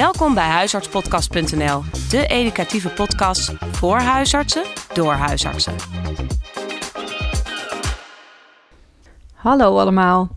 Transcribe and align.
Welkom 0.00 0.34
bij 0.34 0.48
huisartspodcast.nl, 0.48 1.82
de 2.10 2.26
educatieve 2.26 2.88
podcast 2.88 3.52
voor 3.58 3.98
huisartsen 3.98 4.64
door 4.92 5.12
huisartsen. 5.12 5.74
Hallo 9.34 9.78
allemaal. 9.78 10.28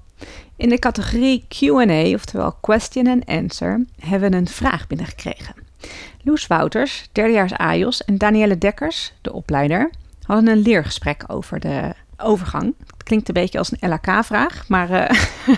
In 0.55 0.69
de 0.69 0.79
categorie 0.79 1.45
Q&A, 1.47 2.13
oftewel 2.13 2.57
question 2.61 3.07
and 3.07 3.25
answer, 3.25 3.85
hebben 3.99 4.31
we 4.31 4.37
een 4.37 4.47
vraag 4.47 4.87
binnengekregen. 4.87 5.55
Loes 6.21 6.47
Wouters, 6.47 7.09
derdejaars 7.11 7.53
AJOS 7.53 8.03
en 8.03 8.17
Danielle 8.17 8.57
Dekkers, 8.57 9.13
de 9.21 9.33
opleider, 9.33 9.91
hadden 10.23 10.47
een 10.47 10.61
leergesprek 10.61 11.23
over 11.27 11.59
de 11.59 11.93
overgang. 12.17 12.73
Het 12.87 13.03
klinkt 13.03 13.27
een 13.27 13.33
beetje 13.33 13.57
als 13.57 13.71
een 13.71 13.89
LHK-vraag, 13.89 14.67
maar, 14.67 14.91
uh, 14.91 15.19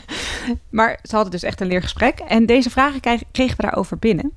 maar 0.70 1.00
ze 1.04 1.16
hadden 1.16 1.32
dus 1.32 1.44
echt 1.44 1.62
een 1.62 1.68
leergesprek. 1.68 2.20
En 2.20 2.46
deze 2.46 2.70
vragen 2.70 3.00
kregen 3.32 3.56
we 3.58 3.64
daarover 3.64 3.98
binnen. 3.98 4.32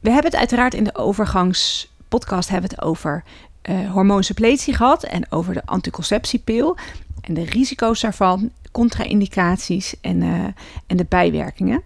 We 0.00 0.10
hebben 0.10 0.30
het 0.30 0.40
uiteraard 0.40 0.74
in 0.74 0.84
de 0.84 0.94
overgangspodcast 0.94 2.48
hebben 2.48 2.70
het 2.70 2.82
over 2.82 3.24
uh, 3.68 3.90
hormoonsuppletie 3.90 4.74
gehad 4.74 5.02
en 5.02 5.32
over 5.32 5.54
de 5.54 5.66
anticonceptiepil 5.66 6.76
en 7.20 7.34
de 7.34 7.44
risico's 7.44 8.00
daarvan, 8.00 8.50
contra-indicaties 8.72 9.94
en, 10.00 10.22
uh, 10.22 10.44
en 10.86 10.96
de 10.96 11.06
bijwerkingen. 11.08 11.82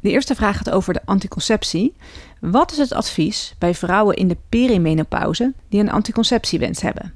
De 0.00 0.10
eerste 0.10 0.34
vraag 0.34 0.56
gaat 0.56 0.70
over 0.70 0.92
de 0.92 1.00
anticonceptie. 1.04 1.94
Wat 2.40 2.72
is 2.72 2.78
het 2.78 2.92
advies 2.92 3.54
bij 3.58 3.74
vrouwen 3.74 4.16
in 4.16 4.28
de 4.28 4.36
perimenopauze 4.48 5.52
die 5.68 5.80
een 5.80 5.90
anticonceptiewens 5.90 6.80
hebben? 6.80 7.14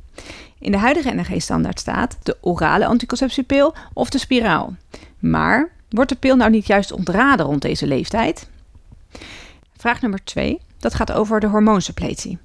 In 0.64 0.72
de 0.72 0.78
huidige 0.78 1.10
NRG-standaard 1.10 1.80
staat 1.80 2.16
de 2.22 2.36
orale 2.40 2.86
anticonceptiepil 2.86 3.74
of 3.92 4.10
de 4.10 4.18
spiraal. 4.18 4.74
Maar 5.18 5.70
wordt 5.88 6.10
de 6.10 6.16
pil 6.16 6.36
nou 6.36 6.50
niet 6.50 6.66
juist 6.66 6.92
ontraden 6.92 7.46
rond 7.46 7.62
deze 7.62 7.86
leeftijd? 7.86 8.48
Vraag 9.76 10.00
nummer 10.00 10.24
2, 10.24 10.60
dat 10.78 10.94
gaat 10.94 11.12
over 11.12 11.40
de 11.40 11.46
hormoonsuppletie. 11.46 12.38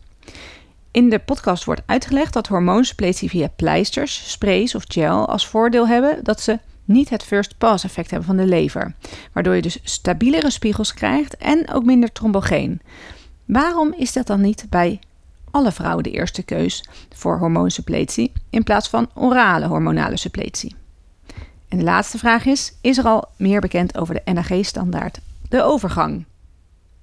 In 0.91 1.09
de 1.09 1.19
podcast 1.19 1.63
wordt 1.63 1.81
uitgelegd 1.85 2.33
dat 2.33 2.47
hormoonsuppletie 2.47 3.29
via 3.29 3.47
pleisters, 3.55 4.31
sprays 4.31 4.75
of 4.75 4.83
gel 4.87 5.27
als 5.27 5.47
voordeel 5.47 5.87
hebben 5.87 6.23
dat 6.23 6.41
ze 6.41 6.59
niet 6.85 7.09
het 7.09 7.23
first 7.23 7.57
pass 7.57 7.83
effect 7.83 8.09
hebben 8.09 8.27
van 8.27 8.37
de 8.37 8.45
lever, 8.45 8.95
waardoor 9.33 9.55
je 9.55 9.61
dus 9.61 9.79
stabielere 9.83 10.51
spiegels 10.51 10.93
krijgt 10.93 11.37
en 11.37 11.71
ook 11.71 11.83
minder 11.83 12.11
trombogeen. 12.11 12.81
Waarom 13.45 13.93
is 13.97 14.13
dat 14.13 14.27
dan 14.27 14.41
niet 14.41 14.65
bij 14.69 14.99
alle 15.51 15.71
vrouwen 15.71 16.03
de 16.03 16.11
eerste 16.11 16.43
keus 16.43 16.85
voor 17.15 17.37
hormoonsuppletie 17.37 18.31
in 18.49 18.63
plaats 18.63 18.89
van 18.89 19.09
orale 19.13 19.67
hormonale 19.67 20.17
suppletie? 20.17 20.75
En 21.67 21.77
de 21.77 21.83
laatste 21.83 22.17
vraag 22.17 22.45
is: 22.45 22.73
is 22.81 22.97
er 22.97 23.05
al 23.05 23.27
meer 23.37 23.61
bekend 23.61 23.97
over 23.97 24.13
de 24.13 24.31
NAG-standaard, 24.33 25.19
de 25.49 25.63
overgang? 25.63 26.25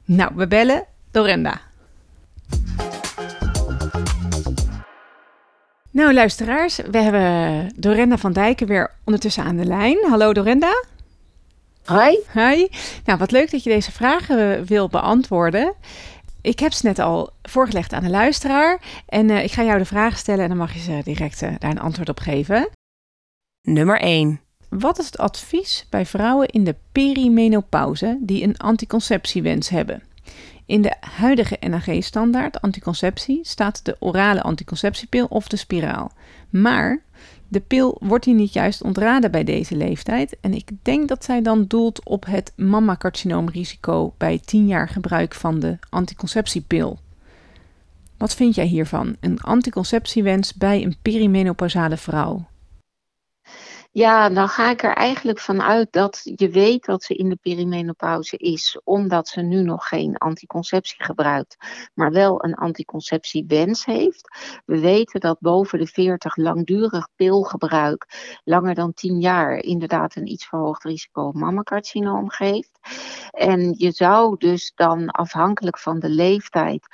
Nou, 0.04 0.32
we 0.34 0.46
bellen 0.46 0.84
Dorenda. 1.10 1.60
Nou, 5.90 6.14
luisteraars, 6.14 6.76
we 6.90 6.98
hebben 6.98 7.72
Dorenda 7.76 8.16
van 8.16 8.32
Dijken 8.32 8.66
weer 8.66 8.90
ondertussen 9.04 9.44
aan 9.44 9.56
de 9.56 9.64
lijn. 9.64 9.98
Hallo 10.08 10.32
Dorenda. 10.32 10.84
Hoi. 11.84 12.18
Hoi. 12.32 12.68
Nou, 13.04 13.18
wat 13.18 13.30
leuk 13.30 13.50
dat 13.50 13.62
je 13.62 13.70
deze 13.70 13.92
vragen 13.92 14.64
wil 14.64 14.88
beantwoorden. 14.88 15.74
Ik 16.46 16.58
heb 16.58 16.72
ze 16.72 16.86
net 16.86 16.98
al 16.98 17.30
voorgelegd 17.42 17.92
aan 17.92 18.02
de 18.02 18.10
luisteraar. 18.10 19.02
En 19.06 19.28
uh, 19.28 19.44
ik 19.44 19.52
ga 19.52 19.64
jou 19.64 19.78
de 19.78 19.84
vragen 19.84 20.18
stellen 20.18 20.42
en 20.42 20.48
dan 20.48 20.58
mag 20.58 20.72
je 20.72 20.80
ze 20.80 21.00
direct 21.04 21.42
uh, 21.42 21.54
daar 21.58 21.70
een 21.70 21.80
antwoord 21.80 22.08
op 22.08 22.18
geven. 22.18 22.68
Nummer 23.62 24.00
1. 24.00 24.40
Wat 24.68 24.98
is 24.98 25.06
het 25.06 25.18
advies 25.18 25.86
bij 25.90 26.06
vrouwen 26.06 26.48
in 26.48 26.64
de 26.64 26.76
perimenopauze 26.92 28.18
die 28.20 28.42
een 28.42 28.56
anticonceptiewens 28.56 29.68
hebben? 29.68 30.02
In 30.66 30.82
de 30.82 30.94
huidige 31.00 31.56
NAG-standaard 31.68 32.60
anticonceptie 32.60 33.40
staat 33.42 33.84
de 33.84 33.96
orale 33.98 34.42
anticonceptiepil 34.42 35.26
of 35.26 35.48
de 35.48 35.56
spiraal. 35.56 36.12
Maar 36.50 37.02
de 37.48 37.60
pil 37.60 37.96
wordt 38.00 38.24
hier 38.24 38.34
niet 38.34 38.52
juist 38.52 38.82
ontraden 38.82 39.30
bij 39.30 39.44
deze 39.44 39.76
leeftijd. 39.76 40.36
En 40.40 40.54
ik 40.54 40.70
denk 40.82 41.08
dat 41.08 41.24
zij 41.24 41.42
dan 41.42 41.64
doelt 41.66 42.04
op 42.04 42.24
het 42.24 42.52
mammacarcinoomrisico 42.56 44.14
bij 44.16 44.40
10 44.44 44.66
jaar 44.66 44.88
gebruik 44.88 45.34
van 45.34 45.60
de 45.60 45.78
anticonceptiepil. 45.90 46.98
Wat 48.16 48.34
vind 48.34 48.54
jij 48.54 48.66
hiervan? 48.66 49.16
Een 49.20 49.40
anticonceptiewens 49.40 50.54
bij 50.54 50.82
een 50.82 50.96
perimenopausale 51.02 51.96
vrouw? 51.96 52.46
Ja, 53.96 54.28
dan 54.28 54.48
ga 54.48 54.70
ik 54.70 54.82
er 54.82 54.94
eigenlijk 54.94 55.38
vanuit 55.38 55.92
dat 55.92 56.20
je 56.34 56.48
weet 56.48 56.84
dat 56.84 57.02
ze 57.02 57.14
in 57.14 57.28
de 57.28 57.36
perimenopauze 57.36 58.36
is, 58.36 58.80
omdat 58.84 59.28
ze 59.28 59.40
nu 59.40 59.62
nog 59.62 59.88
geen 59.88 60.16
anticonceptie 60.16 61.04
gebruikt, 61.04 61.56
maar 61.94 62.12
wel 62.12 62.44
een 62.44 62.54
anticonceptiewens 62.54 63.84
heeft. 63.84 64.28
We 64.64 64.80
weten 64.80 65.20
dat 65.20 65.40
boven 65.40 65.78
de 65.78 65.86
40 65.86 66.36
langdurig 66.36 67.08
pilgebruik, 67.14 68.06
langer 68.44 68.74
dan 68.74 68.92
10 68.92 69.20
jaar, 69.20 69.56
inderdaad 69.56 70.16
een 70.16 70.30
iets 70.30 70.46
verhoogd 70.46 70.84
risico 70.84 71.22
op 71.22 71.34
mammacarcinoom 71.34 72.30
geeft. 72.30 72.78
En 73.30 73.74
je 73.78 73.90
zou 73.90 74.36
dus 74.38 74.72
dan 74.74 75.10
afhankelijk 75.10 75.78
van 75.78 75.98
de 75.98 76.08
leeftijd 76.08 76.86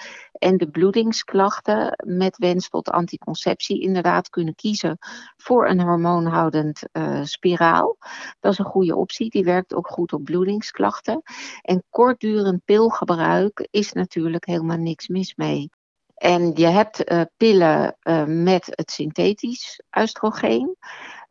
en 0.42 0.56
de 0.56 0.70
bloedingsklachten 0.70 2.02
met 2.06 2.36
wens 2.36 2.68
tot 2.68 2.90
anticonceptie 2.90 3.80
inderdaad 3.80 4.30
kunnen 4.30 4.54
kiezen 4.54 4.98
voor 5.36 5.68
een 5.68 5.80
hormoonhoudend 5.80 6.82
uh, 6.92 7.20
spiraal. 7.22 7.96
Dat 8.40 8.52
is 8.52 8.58
een 8.58 8.64
goede 8.64 8.96
optie, 8.96 9.30
die 9.30 9.44
werkt 9.44 9.74
ook 9.74 9.88
goed 9.88 10.12
op 10.12 10.24
bloedingsklachten. 10.24 11.22
En 11.60 11.84
kortdurend 11.90 12.64
pilgebruik 12.64 13.68
is 13.70 13.92
natuurlijk 13.92 14.46
helemaal 14.46 14.76
niks 14.76 15.08
mis 15.08 15.34
mee. 15.34 15.70
En 16.14 16.52
je 16.54 16.66
hebt 16.66 17.12
uh, 17.12 17.22
pillen 17.36 17.96
uh, 18.02 18.24
met 18.24 18.66
het 18.70 18.90
synthetisch 18.90 19.80
oestrogeen. 19.98 20.76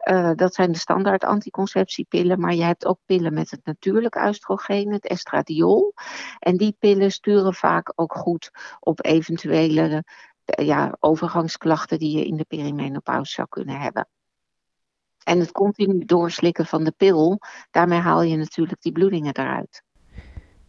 Uh, 0.09 0.31
dat 0.35 0.53
zijn 0.53 0.71
de 0.71 0.77
standaard 0.77 1.23
anticonceptiepillen, 1.23 2.39
maar 2.39 2.53
je 2.53 2.63
hebt 2.63 2.85
ook 2.85 2.99
pillen 3.05 3.33
met 3.33 3.51
het 3.51 3.65
natuurlijk 3.65 4.15
oestrogeen, 4.15 4.91
het 4.91 5.07
estradiol. 5.07 5.93
En 6.39 6.57
die 6.57 6.75
pillen 6.79 7.11
sturen 7.11 7.53
vaak 7.53 7.91
ook 7.95 8.13
goed 8.13 8.51
op 8.79 9.05
eventuele 9.05 10.03
ja, 10.45 10.95
overgangsklachten 10.99 11.99
die 11.99 12.17
je 12.17 12.25
in 12.25 12.37
de 12.37 12.45
perimenopauze 12.47 13.31
zou 13.31 13.47
kunnen 13.47 13.79
hebben. 13.79 14.07
En 15.23 15.39
het 15.39 15.51
continu 15.51 16.05
doorslikken 16.05 16.65
van 16.65 16.83
de 16.83 16.93
pil, 16.97 17.39
daarmee 17.71 17.99
haal 17.99 18.21
je 18.21 18.37
natuurlijk 18.37 18.81
die 18.81 18.91
bloedingen 18.91 19.35
eruit. 19.35 19.83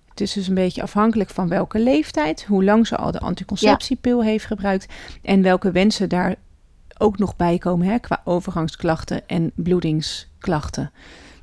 Het 0.09 0.20
is 0.20 0.32
dus 0.32 0.49
een 0.49 0.54
beetje 0.54 0.82
afhankelijk 0.82 1.31
van 1.31 1.49
welke 1.49 1.78
leeftijd, 1.78 2.44
hoe 2.44 2.64
lang 2.64 2.87
ze 2.87 2.97
al 2.97 3.10
de 3.10 3.20
anticonceptiepil 3.20 4.22
heeft 4.22 4.44
gebruikt 4.44 4.87
en 5.22 5.43
welke 5.43 5.70
wensen 5.70 6.09
daar 6.09 6.37
ook 7.02 7.18
nog 7.18 7.36
bij 7.36 7.58
komen 7.58 7.86
hè, 7.86 7.98
qua 7.98 8.20
overgangsklachten 8.24 9.28
en 9.28 9.52
bloedingsklachten. 9.54 10.92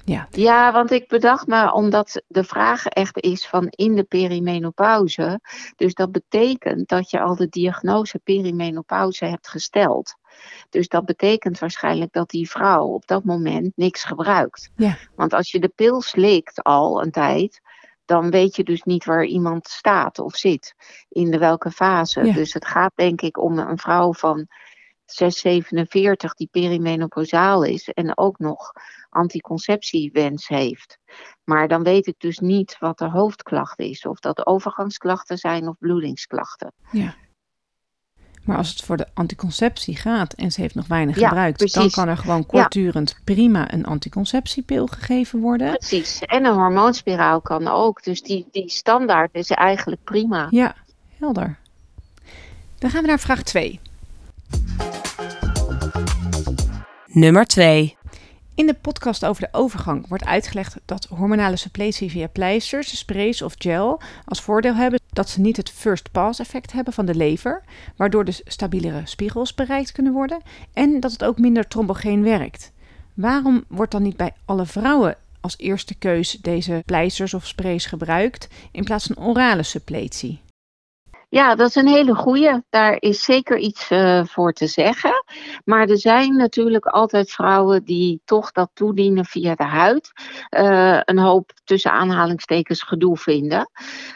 Ja. 0.05 0.27
ja, 0.31 0.71
want 0.71 0.91
ik 0.91 1.07
bedacht 1.07 1.47
me 1.47 1.73
omdat 1.73 2.21
de 2.27 2.43
vraag 2.43 2.85
echt 2.85 3.21
is 3.21 3.47
van 3.47 3.67
in 3.69 3.95
de 3.95 4.03
perimenopauze. 4.03 5.39
Dus 5.75 5.93
dat 5.93 6.11
betekent 6.11 6.87
dat 6.87 7.09
je 7.09 7.19
al 7.19 7.35
de 7.35 7.47
diagnose 7.47 8.19
perimenopauze 8.19 9.25
hebt 9.25 9.47
gesteld. 9.47 10.15
Dus 10.69 10.87
dat 10.87 11.05
betekent 11.05 11.59
waarschijnlijk 11.59 12.13
dat 12.13 12.29
die 12.29 12.49
vrouw 12.49 12.85
op 12.85 13.07
dat 13.07 13.23
moment 13.23 13.71
niks 13.75 14.03
gebruikt. 14.03 14.69
Ja. 14.75 14.97
Want 15.15 15.33
als 15.33 15.51
je 15.51 15.59
de 15.59 15.71
pil 15.75 16.01
slikt 16.01 16.63
al 16.63 17.01
een 17.03 17.11
tijd, 17.11 17.61
dan 18.05 18.29
weet 18.29 18.55
je 18.55 18.63
dus 18.63 18.83
niet 18.83 19.05
waar 19.05 19.25
iemand 19.25 19.67
staat 19.67 20.19
of 20.19 20.35
zit. 20.35 20.75
In 21.09 21.31
de 21.31 21.37
welke 21.37 21.71
fase. 21.71 22.25
Ja. 22.25 22.33
Dus 22.33 22.53
het 22.53 22.65
gaat 22.65 22.91
denk 22.95 23.21
ik 23.21 23.37
om 23.37 23.57
een 23.57 23.77
vrouw 23.77 24.13
van 24.13 24.47
647 25.11 26.33
die 26.33 26.47
perimenopausaal 26.51 27.63
is 27.63 27.89
en 27.89 28.17
ook 28.17 28.39
nog 28.39 28.71
anticonceptiewens 29.09 30.47
heeft. 30.47 30.97
Maar 31.43 31.67
dan 31.67 31.83
weet 31.83 32.07
ik 32.07 32.15
dus 32.17 32.39
niet 32.39 32.77
wat 32.79 32.97
de 32.97 33.09
hoofdklacht 33.09 33.79
is. 33.79 34.05
Of 34.05 34.19
dat 34.19 34.45
overgangsklachten 34.45 35.37
zijn 35.37 35.67
of 35.67 35.75
bloedingsklachten. 35.79 36.73
Ja. 36.91 37.15
Maar 38.43 38.57
als 38.57 38.69
het 38.69 38.81
voor 38.81 38.97
de 38.97 39.07
anticonceptie 39.13 39.95
gaat 39.95 40.33
en 40.33 40.51
ze 40.51 40.61
heeft 40.61 40.75
nog 40.75 40.87
weinig 40.87 41.19
Ja, 41.19 41.27
gebruikt, 41.27 41.73
dan 41.73 41.89
kan 41.89 42.07
er 42.07 42.17
gewoon 42.17 42.45
kortdurend 42.45 43.19
prima 43.23 43.73
een 43.73 43.85
anticonceptiepil 43.85 44.87
gegeven 44.87 45.39
worden. 45.39 45.77
Precies. 45.77 46.19
En 46.19 46.45
een 46.45 46.53
hormoonspiraal 46.53 47.41
kan 47.41 47.67
ook. 47.67 48.03
Dus 48.03 48.21
die, 48.21 48.47
die 48.51 48.69
standaard 48.69 49.29
is 49.35 49.49
eigenlijk 49.49 50.03
prima. 50.03 50.47
Ja, 50.49 50.75
helder. 51.17 51.57
Dan 52.77 52.89
gaan 52.89 53.01
we 53.01 53.07
naar 53.07 53.19
vraag 53.19 53.43
2. 53.43 53.79
Nummer 57.11 57.45
2. 57.45 57.97
In 58.55 58.65
de 58.65 58.73
podcast 58.73 59.25
over 59.25 59.41
de 59.41 59.49
overgang 59.51 60.07
wordt 60.07 60.25
uitgelegd 60.25 60.77
dat 60.85 61.05
hormonale 61.05 61.55
suppletie 61.55 62.09
via 62.09 62.27
pleisters, 62.27 62.97
sprays 62.97 63.41
of 63.41 63.55
gel 63.57 64.01
als 64.25 64.41
voordeel 64.41 64.75
hebben 64.75 64.99
dat 65.09 65.29
ze 65.29 65.41
niet 65.41 65.57
het 65.57 65.69
first 65.69 66.11
pass 66.11 66.39
effect 66.39 66.71
hebben 66.71 66.93
van 66.93 67.05
de 67.05 67.15
lever, 67.15 67.63
waardoor 67.95 68.25
dus 68.25 68.41
stabielere 68.45 69.01
spiegels 69.03 69.55
bereikt 69.55 69.91
kunnen 69.91 70.13
worden 70.13 70.41
en 70.73 70.99
dat 70.99 71.11
het 71.11 71.23
ook 71.23 71.39
minder 71.39 71.67
trombogeen 71.67 72.23
werkt. 72.23 72.71
Waarom 73.13 73.63
wordt 73.67 73.91
dan 73.91 74.03
niet 74.03 74.17
bij 74.17 74.33
alle 74.45 74.65
vrouwen 74.65 75.17
als 75.41 75.57
eerste 75.57 75.95
keus 75.95 76.31
deze 76.31 76.83
pleisters 76.85 77.33
of 77.33 77.47
sprays 77.47 77.85
gebruikt 77.85 78.47
in 78.71 78.83
plaats 78.83 79.05
van 79.05 79.25
orale 79.25 79.63
suppletie? 79.63 80.41
Ja, 81.31 81.55
dat 81.55 81.67
is 81.67 81.75
een 81.75 81.87
hele 81.87 82.15
goeie. 82.15 82.61
Daar 82.69 82.95
is 82.99 83.23
zeker 83.23 83.57
iets 83.57 83.91
uh, 83.91 84.25
voor 84.25 84.53
te 84.53 84.67
zeggen. 84.67 85.23
Maar 85.65 85.89
er 85.89 85.97
zijn 85.97 86.35
natuurlijk 86.35 86.85
altijd 86.85 87.31
vrouwen 87.31 87.83
die 87.83 88.21
toch 88.25 88.51
dat 88.51 88.69
toedienen 88.73 89.25
via 89.25 89.55
de 89.55 89.63
huid. 89.63 90.11
Uh, 90.57 90.99
een 91.03 91.17
hoop 91.17 91.51
tussen 91.63 91.91
aanhalingstekens 91.91 92.83
gedoe 92.83 93.17
vinden. 93.17 93.69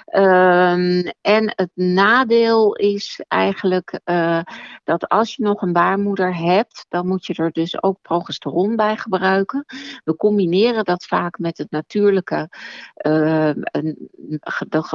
Uh, 0.08 1.06
en 1.22 1.54
het 1.56 1.72
nadeel 1.74 2.76
is 2.76 3.24
eigenlijk 3.28 4.00
uh, 4.06 4.40
dat 4.84 5.08
als 5.10 5.36
je 5.36 5.44
nog 5.44 5.62
een 5.62 5.74
baarmoeder 5.74 6.36
hebt, 6.36 6.86
dan 6.90 7.08
moet 7.08 7.26
je 7.26 7.34
er 7.34 7.52
dus 7.52 7.84
ook 7.84 8.02
progesteron 8.02 8.76
bij 8.76 8.98
gebruiken. 8.98 9.66
We 10.04 10.16
combineren 10.16 10.84
dat 10.84 11.06
vaak 11.06 11.38
met 11.40 11.58
het 11.58 11.72
natuurlijke, 11.72 12.50
een, 12.94 14.10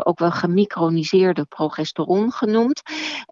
ook 0.04 0.18
wel 0.18 0.30
gemicroniseerde 0.30 1.44
progesteron 1.44 2.07
genoemd. 2.32 2.82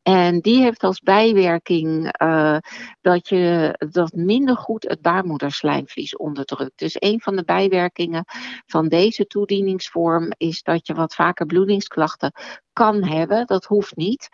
En 0.03 0.41
die 0.41 0.63
heeft 0.63 0.83
als 0.83 1.01
bijwerking 1.01 2.21
uh, 2.23 2.57
dat 3.01 3.29
je 3.29 3.75
dat 3.93 4.13
minder 4.13 4.57
goed 4.57 4.83
het 4.89 5.01
baarmoederslijmvlies 5.01 6.17
onderdrukt. 6.17 6.79
Dus 6.79 6.97
een 6.99 7.21
van 7.21 7.37
de 7.37 7.45
bijwerkingen 7.45 8.25
van 8.67 8.89
deze 8.89 9.27
toedieningsvorm 9.27 10.33
is 10.37 10.63
dat 10.63 10.87
je 10.87 10.95
wat 10.95 11.15
vaker 11.15 11.47
bloedingsklachten 11.47 12.33
kan 12.73 13.05
hebben. 13.05 13.47
Dat 13.47 13.65
hoeft 13.65 13.97
niet. 13.97 14.29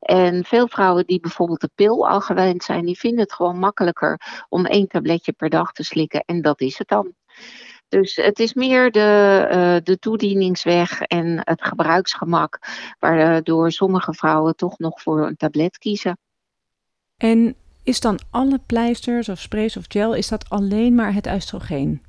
En 0.00 0.44
veel 0.44 0.68
vrouwen 0.68 1.06
die 1.06 1.20
bijvoorbeeld 1.20 1.60
de 1.60 1.70
pil 1.74 2.08
al 2.08 2.20
gewend 2.20 2.64
zijn, 2.64 2.84
die 2.84 2.98
vinden 2.98 3.20
het 3.20 3.32
gewoon 3.32 3.58
makkelijker 3.58 4.20
om 4.48 4.66
één 4.66 4.88
tabletje 4.88 5.32
per 5.32 5.50
dag 5.50 5.72
te 5.72 5.82
slikken. 5.82 6.22
En 6.24 6.42
dat 6.42 6.60
is 6.60 6.78
het 6.78 6.88
dan. 6.88 7.14
Dus 7.88 8.16
het 8.16 8.38
is 8.38 8.54
meer 8.54 8.90
de, 8.90 9.48
uh, 9.50 9.84
de 9.84 9.98
toedieningsweg 9.98 11.02
en 11.02 11.40
het 11.44 11.64
gebruiksgemak, 11.64 12.58
waardoor 12.98 13.72
sommige 13.72 14.14
vrouwen 14.14 14.56
toch 14.56 14.78
nog 14.78 15.02
voor 15.02 15.26
een 15.26 15.36
tablet 15.36 15.78
kiezen. 15.78 16.18
En 17.16 17.54
is 17.82 18.00
dan 18.00 18.18
alle 18.30 18.60
pleisters 18.66 19.28
of 19.28 19.38
sprays 19.38 19.76
of 19.76 19.84
gel, 19.88 20.14
is 20.14 20.28
dat 20.28 20.48
alleen 20.48 20.94
maar 20.94 21.14
het 21.14 21.26
oestrogeen? 21.26 22.02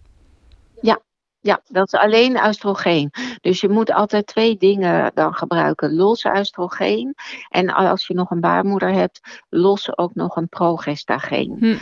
Ja, 0.82 1.00
ja, 1.40 1.62
dat 1.68 1.94
is 1.94 2.00
alleen 2.00 2.46
oestrogeen. 2.46 3.12
Dus 3.42 3.62
je 3.62 3.70
moet 3.70 3.92
altijd 3.92 4.28
twee 4.28 4.58
dingen 4.58 5.12
dan 5.14 5.34
gebruiken. 5.34 5.96
Los 5.96 6.26
oestrogeen 6.26 7.16
en 7.50 7.70
als 7.70 8.08
je 8.08 8.14
nog 8.14 8.32
een 8.32 8.40
baarmoeder 8.40 8.92
hebt, 8.92 9.42
los 9.50 9.98
ook 9.98 10.16
nog 10.16 10.36
een 10.36 10.50
progestageen. 10.50 11.56
Hm. 11.60 11.78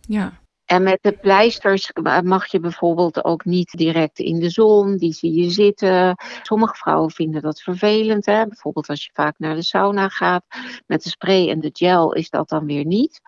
Ja. 0.00 0.32
En 0.66 0.82
met 0.82 0.98
de 1.00 1.12
pleisters 1.12 1.90
mag 2.22 2.46
je 2.46 2.60
bijvoorbeeld 2.60 3.24
ook 3.24 3.44
niet 3.44 3.70
direct 3.70 4.18
in 4.18 4.38
de 4.40 4.50
zon, 4.50 4.96
die 4.96 5.12
zie 5.12 5.34
je 5.42 5.50
zitten. 5.50 6.16
Sommige 6.42 6.74
vrouwen 6.74 7.10
vinden 7.10 7.42
dat 7.42 7.60
vervelend, 7.60 8.26
hè? 8.26 8.46
bijvoorbeeld 8.46 8.88
als 8.88 9.04
je 9.04 9.10
vaak 9.12 9.38
naar 9.38 9.54
de 9.54 9.62
sauna 9.62 10.08
gaat. 10.08 10.44
Met 10.86 11.02
de 11.02 11.08
spray 11.08 11.48
en 11.48 11.60
de 11.60 11.70
gel 11.72 12.12
is 12.12 12.30
dat 12.30 12.48
dan 12.48 12.66
weer 12.66 12.84
niet. 12.84 13.20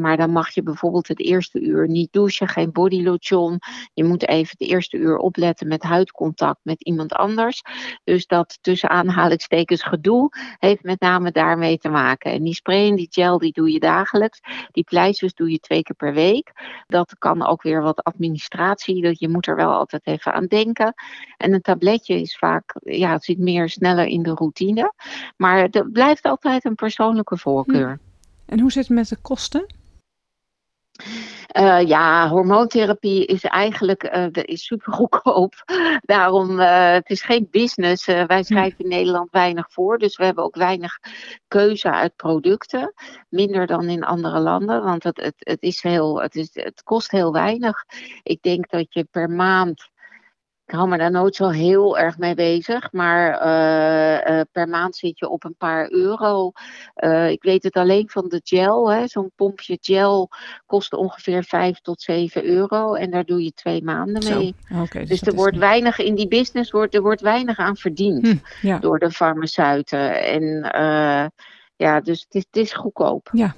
Maar 0.00 0.16
dan 0.16 0.30
mag 0.30 0.50
je 0.50 0.62
bijvoorbeeld 0.62 1.08
het 1.08 1.20
eerste 1.20 1.60
uur 1.60 1.88
niet 1.88 2.12
douchen, 2.12 2.48
geen 2.48 2.72
bodylotion. 2.72 3.60
Je 3.94 4.04
moet 4.04 4.28
even 4.28 4.56
het 4.58 4.68
eerste 4.68 4.96
uur 4.96 5.16
opletten 5.16 5.68
met 5.68 5.82
huidcontact 5.82 6.60
met 6.62 6.82
iemand 6.82 7.12
anders. 7.12 7.62
Dus 8.04 8.26
dat 8.26 8.58
tussen 8.60 8.88
aanhalingstekens 8.88 9.82
gedoe 9.82 10.28
heeft 10.58 10.82
met 10.82 11.00
name 11.00 11.30
daarmee 11.30 11.78
te 11.78 11.88
maken. 11.88 12.32
En 12.32 12.42
die 12.42 12.54
spray 12.54 12.88
en 12.88 12.96
die 12.96 13.08
gel 13.10 13.38
die 13.38 13.52
doe 13.52 13.72
je 13.72 13.80
dagelijks. 13.80 14.40
Die 14.70 14.84
pleisters 14.84 15.34
doe 15.34 15.50
je 15.50 15.58
twee 15.58 15.82
keer 15.82 15.96
per 15.96 16.14
week. 16.14 16.52
Dat 16.86 17.14
kan 17.18 17.46
ook 17.46 17.62
weer 17.62 17.82
wat 17.82 18.04
administratie. 18.04 19.02
Dat 19.02 19.18
je 19.18 19.28
moet 19.28 19.46
er 19.46 19.56
wel 19.56 19.72
altijd 19.72 20.06
even 20.06 20.34
aan 20.34 20.46
denken. 20.46 20.94
En 21.36 21.52
een 21.52 21.60
tabletje 21.60 22.20
is 22.20 22.36
vaak, 22.36 22.74
ja, 22.80 23.12
het 23.12 23.24
zit 23.24 23.38
meer 23.38 23.68
sneller 23.68 24.06
in 24.06 24.22
de 24.22 24.34
routine. 24.34 24.92
Maar 25.36 25.62
het 25.62 25.92
blijft 25.92 26.24
altijd 26.24 26.64
een 26.64 26.74
persoonlijke 26.74 27.36
voorkeur. 27.36 27.90
Hm. 27.90 28.52
En 28.52 28.60
hoe 28.60 28.72
zit 28.72 28.86
het 28.88 28.96
met 28.96 29.08
de 29.08 29.16
kosten? 29.16 29.66
Uh, 31.56 31.86
ja, 31.86 32.28
hormoontherapie 32.28 33.26
is 33.26 33.44
eigenlijk 33.44 34.14
uh, 34.16 34.26
is 34.30 34.64
super 34.64 34.92
goedkoop. 34.92 35.54
Daarom, 36.00 36.60
uh, 36.60 36.90
het 36.90 37.10
is 37.10 37.22
geen 37.22 37.48
business. 37.50 38.06
wij 38.06 38.42
schrijven 38.42 38.78
in 38.78 38.88
Nederland 38.88 39.30
weinig 39.30 39.72
voor, 39.72 39.98
dus 39.98 40.16
we 40.16 40.24
hebben 40.24 40.44
ook 40.44 40.56
weinig 40.56 40.98
keuze 41.48 41.90
uit 41.90 42.16
producten. 42.16 42.94
Minder 43.28 43.66
dan 43.66 43.88
in 43.88 44.04
andere 44.04 44.38
landen, 44.38 44.84
want 44.84 45.02
het, 45.02 45.20
het, 45.20 45.34
het, 45.38 45.62
is 45.62 45.82
heel, 45.82 46.22
het, 46.22 46.34
is, 46.34 46.50
het 46.52 46.82
kost 46.82 47.10
heel 47.10 47.32
weinig. 47.32 47.84
Ik 48.22 48.42
denk 48.42 48.70
dat 48.70 48.86
je 48.94 49.04
per 49.04 49.30
maand 49.30 49.92
ik 50.66 50.74
hou 50.74 50.88
me 50.88 50.98
daar 50.98 51.10
nooit 51.10 51.36
zo 51.36 51.48
heel 51.48 51.98
erg 51.98 52.18
mee 52.18 52.34
bezig, 52.34 52.92
maar 52.92 53.46
uh, 53.46 54.36
uh, 54.36 54.40
per 54.52 54.68
maand 54.68 54.96
zit 54.96 55.18
je 55.18 55.28
op 55.28 55.44
een 55.44 55.56
paar 55.56 55.90
euro. 55.90 56.52
Uh, 56.96 57.30
ik 57.30 57.42
weet 57.42 57.62
het 57.62 57.74
alleen 57.74 58.08
van 58.10 58.28
de 58.28 58.40
gel. 58.44 59.08
Zo'n 59.08 59.30
pompje 59.36 59.78
gel 59.80 60.28
kost 60.66 60.92
ongeveer 60.92 61.44
5 61.44 61.80
tot 61.80 62.02
7 62.02 62.44
euro 62.44 62.94
en 62.94 63.10
daar 63.10 63.24
doe 63.24 63.44
je 63.44 63.52
twee 63.52 63.82
maanden 63.82 64.34
mee. 64.34 64.54
Okay, 64.82 65.04
dus, 65.04 65.20
dus 65.20 65.28
er 65.28 65.34
wordt 65.34 65.56
weinig 65.56 65.98
in 65.98 66.14
die 66.14 66.28
business, 66.28 66.70
wordt, 66.70 66.94
er 66.94 67.02
wordt 67.02 67.20
weinig 67.20 67.58
aan 67.58 67.76
verdiend 67.76 68.26
hm, 68.26 68.66
ja. 68.66 68.78
door 68.78 68.98
de 68.98 69.10
farmaceuten. 69.10 70.22
En 70.22 70.42
ja, 71.76 72.00
dus 72.00 72.20
het 72.20 72.34
is, 72.34 72.44
het 72.50 72.56
is 72.56 72.72
goedkoop. 72.72 73.28
Ja. 73.32 73.54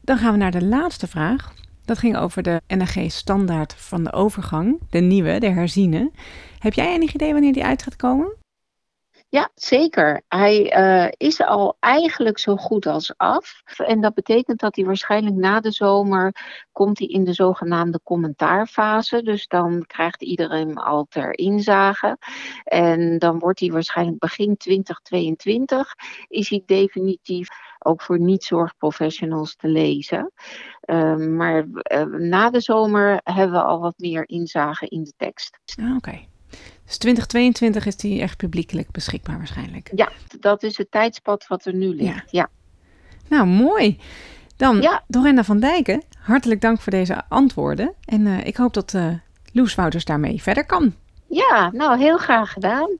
Dan 0.00 0.18
gaan 0.18 0.32
we 0.32 0.38
naar 0.38 0.50
de 0.50 0.64
laatste 0.64 1.06
vraag. 1.06 1.54
Dat 1.86 1.98
ging 1.98 2.16
over 2.16 2.42
de 2.42 2.60
NRG-standaard 2.66 3.74
van 3.74 4.04
de 4.04 4.12
overgang, 4.12 4.80
de 4.90 4.98
nieuwe, 4.98 5.38
de 5.38 5.48
herziene. 5.48 6.10
Heb 6.58 6.72
jij 6.72 6.94
enig 6.94 7.14
idee 7.14 7.32
wanneer 7.32 7.52
die 7.52 7.64
uit 7.64 7.82
gaat 7.82 7.96
komen? 7.96 8.34
Ja, 9.36 9.50
zeker. 9.54 10.22
Hij 10.28 10.78
uh, 10.78 11.08
is 11.16 11.40
al 11.40 11.76
eigenlijk 11.80 12.38
zo 12.38 12.56
goed 12.56 12.86
als 12.86 13.16
af. 13.16 13.62
En 13.76 14.00
dat 14.00 14.14
betekent 14.14 14.60
dat 14.60 14.76
hij 14.76 14.84
waarschijnlijk 14.84 15.36
na 15.36 15.60
de 15.60 15.70
zomer 15.70 16.34
komt 16.72 16.98
hij 16.98 17.08
in 17.08 17.24
de 17.24 17.32
zogenaamde 17.32 18.00
commentaarfase. 18.04 19.22
Dus 19.22 19.46
dan 19.46 19.84
krijgt 19.86 20.22
iedereen 20.22 20.76
al 20.76 21.06
ter 21.08 21.38
inzage. 21.38 22.18
En 22.64 23.18
dan 23.18 23.38
wordt 23.38 23.60
hij 23.60 23.70
waarschijnlijk 23.70 24.18
begin 24.18 24.56
2022 24.56 25.94
is 26.28 26.48
hij 26.48 26.62
definitief 26.66 27.48
ook 27.78 28.02
voor 28.02 28.20
niet-zorgprofessionals 28.20 29.56
te 29.56 29.68
lezen. 29.68 30.32
Uh, 30.84 31.16
maar 31.16 31.66
uh, 31.92 32.04
na 32.04 32.50
de 32.50 32.60
zomer 32.60 33.20
hebben 33.24 33.56
we 33.56 33.62
al 33.62 33.80
wat 33.80 33.98
meer 33.98 34.28
inzage 34.28 34.86
in 34.88 35.04
de 35.04 35.12
tekst. 35.16 35.58
Ah, 35.80 35.96
Oké. 35.96 36.34
Dus 36.86 36.98
2022 36.98 37.86
is 37.86 37.96
die 37.96 38.20
echt 38.20 38.36
publiekelijk 38.36 38.90
beschikbaar 38.90 39.36
waarschijnlijk. 39.36 39.90
Ja, 39.94 40.12
dat 40.40 40.62
is 40.62 40.78
het 40.78 40.90
tijdspad 40.90 41.46
wat 41.46 41.64
er 41.64 41.74
nu 41.74 41.94
ligt. 41.94 42.30
Ja. 42.30 42.48
Nou, 43.28 43.46
mooi. 43.46 43.98
Dan, 44.56 44.80
ja. 44.80 45.04
Dorenda 45.06 45.44
van 45.44 45.60
Dijken, 45.60 46.02
hartelijk 46.18 46.60
dank 46.60 46.80
voor 46.80 46.92
deze 46.92 47.22
antwoorden. 47.28 47.94
En 48.04 48.20
uh, 48.26 48.46
ik 48.46 48.56
hoop 48.56 48.74
dat 48.74 48.92
uh, 48.92 49.12
Loes 49.52 49.74
Wouters 49.74 50.04
daarmee 50.04 50.42
verder 50.42 50.66
kan. 50.66 50.94
Ja, 51.28 51.70
nou, 51.72 51.98
heel 51.98 52.18
graag 52.18 52.52
gedaan. 52.52 52.98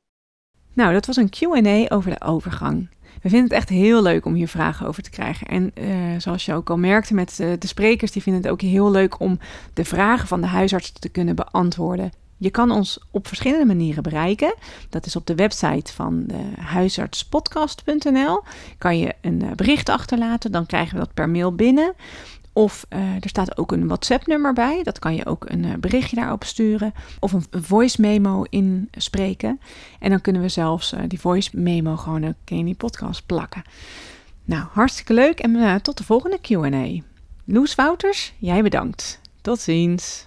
Nou, 0.72 0.92
dat 0.92 1.06
was 1.06 1.16
een 1.16 1.30
Q&A 1.30 1.94
over 1.94 2.10
de 2.10 2.20
overgang. 2.20 2.88
We 3.22 3.28
vinden 3.28 3.48
het 3.48 3.52
echt 3.52 3.68
heel 3.68 4.02
leuk 4.02 4.24
om 4.24 4.34
hier 4.34 4.48
vragen 4.48 4.86
over 4.86 5.02
te 5.02 5.10
krijgen. 5.10 5.46
En 5.46 5.70
uh, 5.74 6.20
zoals 6.20 6.44
je 6.44 6.54
ook 6.54 6.70
al 6.70 6.76
merkte 6.76 7.14
met 7.14 7.36
de 7.36 7.66
sprekers, 7.66 8.12
die 8.12 8.22
vinden 8.22 8.42
het 8.42 8.50
ook 8.50 8.60
heel 8.60 8.90
leuk 8.90 9.20
om 9.20 9.38
de 9.74 9.84
vragen 9.84 10.28
van 10.28 10.40
de 10.40 10.46
huisarts 10.46 10.92
te 10.92 11.08
kunnen 11.08 11.36
beantwoorden. 11.36 12.10
Je 12.36 12.50
kan 12.50 12.70
ons 12.70 12.98
op 13.10 13.26
verschillende 13.26 13.66
manieren 13.66 14.02
bereiken. 14.02 14.54
Dat 14.88 15.06
is 15.06 15.16
op 15.16 15.26
de 15.26 15.34
website 15.34 15.92
van 15.92 16.26
huisartspodcast.nl. 16.58 18.42
Kan 18.78 18.98
je 18.98 19.14
een 19.20 19.42
eh, 19.42 19.52
bericht 19.52 19.88
achterlaten, 19.88 20.52
dan 20.52 20.66
krijgen 20.66 20.94
we 20.94 21.04
dat 21.04 21.14
per 21.14 21.28
mail 21.28 21.54
binnen. 21.54 21.94
Of 22.52 22.86
uh, 22.90 23.14
er 23.14 23.28
staat 23.28 23.58
ook 23.58 23.72
een 23.72 23.86
WhatsApp-nummer 23.86 24.52
bij. 24.52 24.82
Dat 24.82 24.98
kan 24.98 25.14
je 25.14 25.26
ook 25.26 25.50
een 25.50 25.64
uh, 25.64 25.74
berichtje 25.74 26.16
daarop 26.16 26.44
sturen. 26.44 26.92
Of 27.20 27.32
een, 27.32 27.44
voice 27.50 28.00
memo 28.00 28.42
inspreken. 28.42 29.60
En 29.98 30.10
dan 30.10 30.20
kunnen 30.20 30.42
we 30.42 30.48
zelfs 30.48 30.94
die 31.06 31.20
voice 31.20 31.50
memo 31.52 31.96
gewoon 31.96 32.24
ook 32.26 32.34
in 32.44 32.64
die 32.64 32.74
podcast 32.74 33.26
plakken. 33.26 33.62
Nou, 34.44 34.64
hartstikke 34.72 35.14
leuk. 35.14 35.38
En 35.38 35.82
tot 35.82 35.98
de 35.98 36.04
volgende 36.04 36.38
QA. 36.40 37.02
Loes 37.44 37.74
Wouters, 37.74 38.32
jij 38.38 38.62
bedankt. 38.62 39.20
Tot 39.40 39.60
ziens. 39.60 40.26